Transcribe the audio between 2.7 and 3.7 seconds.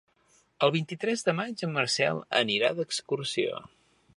d'excursió.